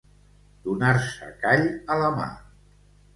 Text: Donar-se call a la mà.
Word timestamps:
Donar-se 0.67 1.27
call 1.43 1.65
a 1.65 1.99
la 2.05 2.09
mà. 2.15 2.31